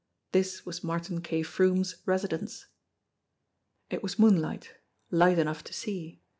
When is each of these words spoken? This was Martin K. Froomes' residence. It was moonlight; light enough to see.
This 0.31 0.65
was 0.65 0.83
Martin 0.83 1.21
K. 1.21 1.43
Froomes' 1.43 1.97
residence. 2.07 2.65
It 3.91 4.01
was 4.01 4.17
moonlight; 4.17 4.73
light 5.11 5.37
enough 5.37 5.63
to 5.65 5.73
see. 5.73 6.23